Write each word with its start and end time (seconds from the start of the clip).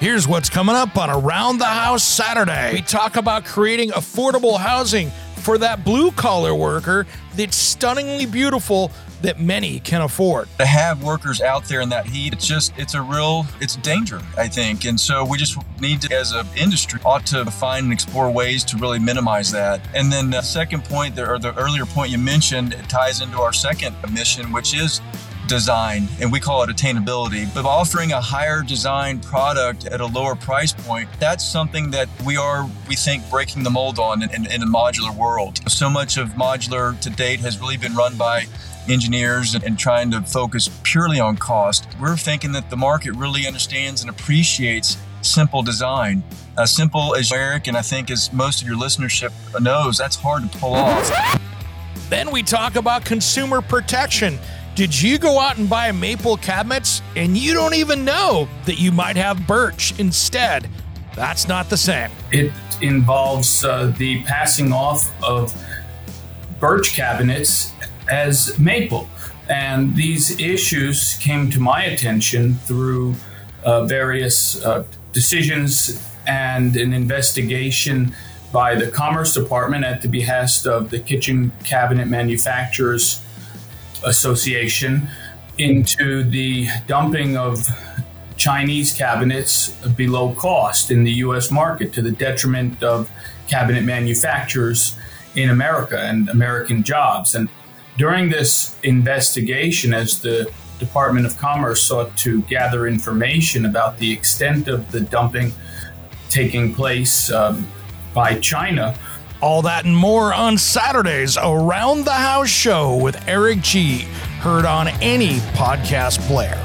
Here's 0.00 0.26
what's 0.26 0.48
coming 0.48 0.74
up 0.74 0.96
on 0.96 1.10
Around 1.10 1.58
the 1.58 1.66
House 1.66 2.02
Saturday. 2.02 2.72
We 2.72 2.80
talk 2.80 3.16
about 3.16 3.44
creating 3.44 3.90
affordable 3.90 4.56
housing 4.56 5.10
for 5.36 5.58
that 5.58 5.84
blue 5.84 6.10
collar 6.12 6.54
worker 6.54 7.06
that's 7.34 7.54
stunningly 7.54 8.24
beautiful 8.24 8.90
that 9.20 9.38
many 9.38 9.78
can 9.80 10.00
afford. 10.00 10.48
To 10.56 10.64
have 10.64 11.04
workers 11.04 11.42
out 11.42 11.66
there 11.66 11.82
in 11.82 11.90
that 11.90 12.06
heat, 12.06 12.32
it's 12.32 12.46
just, 12.46 12.72
it's 12.78 12.94
a 12.94 13.02
real, 13.02 13.44
it's 13.60 13.76
danger, 13.76 14.22
I 14.38 14.48
think. 14.48 14.86
And 14.86 14.98
so 14.98 15.22
we 15.22 15.36
just 15.36 15.58
need 15.82 16.00
to, 16.00 16.16
as 16.16 16.32
an 16.32 16.46
industry, 16.56 16.98
ought 17.04 17.26
to 17.26 17.44
find 17.50 17.84
and 17.84 17.92
explore 17.92 18.30
ways 18.30 18.64
to 18.64 18.78
really 18.78 18.98
minimize 18.98 19.52
that. 19.52 19.86
And 19.94 20.10
then 20.10 20.30
the 20.30 20.40
second 20.40 20.82
point, 20.82 21.18
or 21.18 21.38
the 21.38 21.54
earlier 21.58 21.84
point 21.84 22.10
you 22.10 22.16
mentioned, 22.16 22.72
it 22.72 22.88
ties 22.88 23.20
into 23.20 23.38
our 23.38 23.52
second 23.52 23.94
mission, 24.10 24.50
which 24.50 24.74
is 24.74 25.02
design, 25.50 26.08
and 26.20 26.30
we 26.32 26.40
call 26.40 26.62
it 26.62 26.70
attainability. 26.70 27.52
But 27.52 27.64
offering 27.66 28.12
a 28.12 28.20
higher 28.20 28.62
design 28.62 29.18
product 29.18 29.84
at 29.86 30.00
a 30.00 30.06
lower 30.06 30.36
price 30.36 30.72
point, 30.72 31.08
that's 31.18 31.44
something 31.44 31.90
that 31.90 32.08
we 32.24 32.36
are, 32.36 32.70
we 32.88 32.94
think, 32.94 33.28
breaking 33.28 33.64
the 33.64 33.70
mold 33.70 33.98
on 33.98 34.22
in, 34.22 34.32
in, 34.34 34.50
in 34.50 34.62
a 34.62 34.66
modular 34.66 35.14
world. 35.14 35.60
So 35.70 35.90
much 35.90 36.16
of 36.16 36.30
modular 36.30 36.98
to 37.00 37.10
date 37.10 37.40
has 37.40 37.60
really 37.60 37.76
been 37.76 37.94
run 37.94 38.16
by 38.16 38.46
engineers 38.88 39.54
and, 39.54 39.78
trying 39.78 40.10
to 40.12 40.22
focus 40.22 40.70
purely 40.84 41.18
on 41.18 41.36
cost. 41.36 41.86
We're 42.00 42.16
thinking 42.16 42.52
that 42.52 42.70
the 42.70 42.76
market 42.76 43.12
really 43.12 43.46
understands 43.46 44.02
and 44.02 44.10
appreciates 44.10 44.96
simple 45.22 45.62
design. 45.62 46.22
As 46.56 46.74
simple 46.74 47.14
as 47.16 47.32
Eric 47.32 47.66
and 47.66 47.76
I 47.76 47.82
think 47.82 48.10
as 48.10 48.32
most 48.32 48.62
of 48.62 48.68
your 48.68 48.76
listenership 48.76 49.32
knows, 49.60 49.98
that's 49.98 50.16
hard 50.16 50.50
to 50.50 50.58
pull 50.58 50.74
off. 50.74 51.40
Then 52.08 52.30
we 52.30 52.42
talk 52.42 52.76
about 52.76 53.04
consumer 53.04 53.60
protection. 53.60 54.38
Did 54.80 54.98
you 54.98 55.18
go 55.18 55.38
out 55.38 55.58
and 55.58 55.68
buy 55.68 55.92
maple 55.92 56.38
cabinets 56.38 57.02
and 57.14 57.36
you 57.36 57.52
don't 57.52 57.74
even 57.74 58.02
know 58.02 58.48
that 58.64 58.78
you 58.78 58.90
might 58.90 59.16
have 59.16 59.46
birch 59.46 59.92
instead? 59.98 60.70
That's 61.14 61.46
not 61.46 61.68
the 61.68 61.76
same. 61.76 62.10
It 62.32 62.50
involves 62.80 63.62
uh, 63.62 63.92
the 63.98 64.22
passing 64.22 64.72
off 64.72 65.12
of 65.22 65.54
birch 66.60 66.94
cabinets 66.94 67.74
as 68.10 68.58
maple. 68.58 69.06
And 69.50 69.94
these 69.94 70.40
issues 70.40 71.18
came 71.18 71.50
to 71.50 71.60
my 71.60 71.82
attention 71.82 72.54
through 72.54 73.16
uh, 73.64 73.84
various 73.84 74.64
uh, 74.64 74.86
decisions 75.12 76.10
and 76.26 76.74
an 76.74 76.94
investigation 76.94 78.14
by 78.50 78.76
the 78.76 78.90
Commerce 78.90 79.34
Department 79.34 79.84
at 79.84 80.00
the 80.00 80.08
behest 80.08 80.66
of 80.66 80.88
the 80.88 81.00
Kitchen 81.00 81.52
Cabinet 81.64 82.08
Manufacturers 82.08 83.22
Association 84.04 85.08
into 85.58 86.24
the 86.24 86.68
dumping 86.86 87.36
of 87.36 87.68
Chinese 88.36 88.92
cabinets 88.92 89.68
below 89.96 90.34
cost 90.34 90.90
in 90.90 91.04
the 91.04 91.12
US 91.24 91.50
market 91.50 91.92
to 91.92 92.02
the 92.02 92.10
detriment 92.10 92.82
of 92.82 93.10
cabinet 93.48 93.84
manufacturers 93.84 94.96
in 95.34 95.50
America 95.50 96.00
and 96.00 96.28
American 96.30 96.82
jobs. 96.82 97.34
And 97.34 97.48
during 97.98 98.30
this 98.30 98.76
investigation, 98.82 99.92
as 99.92 100.22
the 100.22 100.50
Department 100.78 101.26
of 101.26 101.36
Commerce 101.36 101.82
sought 101.82 102.16
to 102.18 102.40
gather 102.42 102.86
information 102.86 103.66
about 103.66 103.98
the 103.98 104.10
extent 104.10 104.68
of 104.68 104.90
the 104.90 105.00
dumping 105.00 105.52
taking 106.30 106.72
place 106.74 107.30
um, 107.30 107.68
by 108.14 108.38
China, 108.38 108.96
all 109.40 109.62
that 109.62 109.84
and 109.84 109.96
more 109.96 110.34
on 110.34 110.58
Saturdays 110.58 111.36
Around 111.36 112.04
the 112.04 112.12
House 112.12 112.48
Show 112.48 112.96
with 112.96 113.26
Eric 113.28 113.62
G. 113.62 114.00
Heard 114.40 114.64
on 114.64 114.88
any 115.00 115.38
podcast 115.54 116.20
player. 116.26 116.58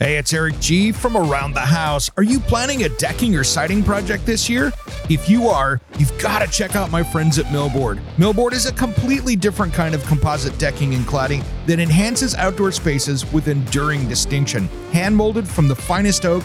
Hey, 0.00 0.18
it's 0.18 0.32
Eric 0.32 0.58
G 0.60 0.92
from 0.92 1.16
Around 1.16 1.54
the 1.54 1.60
House. 1.60 2.10
Are 2.16 2.22
you 2.22 2.40
planning 2.40 2.82
a 2.82 2.88
decking 2.90 3.36
or 3.36 3.44
siding 3.44 3.82
project 3.82 4.26
this 4.26 4.50
year? 4.50 4.72
If 5.08 5.30
you 5.30 5.48
are, 5.48 5.80
you've 5.98 6.16
got 6.18 6.40
to 6.40 6.50
check 6.50 6.76
out 6.76 6.90
my 6.90 7.02
friends 7.02 7.38
at 7.38 7.46
Millboard. 7.46 8.00
Millboard 8.16 8.52
is 8.52 8.66
a 8.66 8.72
completely 8.72 9.36
different 9.36 9.72
kind 9.72 9.94
of 9.94 10.04
composite 10.04 10.58
decking 10.58 10.94
and 10.94 11.04
cladding 11.04 11.44
that 11.66 11.78
enhances 11.78 12.34
outdoor 12.34 12.72
spaces 12.72 13.30
with 13.32 13.48
enduring 13.48 14.08
distinction. 14.08 14.68
Hand 14.92 15.16
molded 15.16 15.48
from 15.48 15.68
the 15.68 15.76
finest 15.76 16.26
oak 16.26 16.44